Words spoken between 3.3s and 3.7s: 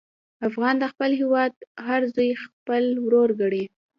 ګڼي.